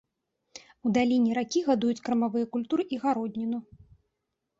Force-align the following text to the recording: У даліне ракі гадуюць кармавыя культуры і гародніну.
У 0.85 0.93
даліне 0.95 1.31
ракі 1.39 1.61
гадуюць 1.67 2.03
кармавыя 2.07 2.47
культуры 2.57 2.83
і 2.97 2.99
гародніну. 3.05 3.59